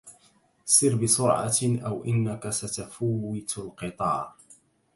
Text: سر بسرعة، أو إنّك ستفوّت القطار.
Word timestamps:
سر 0.65 0.95
بسرعة، 0.95 1.57
أو 1.63 2.05
إنّك 2.05 2.49
ستفوّت 2.49 3.57
القطار. 3.57 4.35